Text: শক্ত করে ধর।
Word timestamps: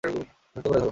শক্ত 0.03 0.65
করে 0.65 0.79
ধর। 0.79 0.89